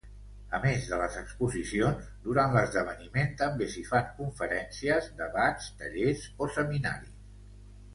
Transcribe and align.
A 0.57 0.61
més 0.61 0.87
de 0.93 0.97
les 1.01 1.17
exposicions, 1.19 2.07
durant 2.25 2.57
l'esdeveniment 2.57 3.37
també 3.45 3.69
s'hi 3.75 3.87
fan 3.93 4.11
conferències, 4.23 5.15
debats, 5.25 5.73
tallers 5.85 6.29
o 6.49 6.55
seminaris. 6.61 7.19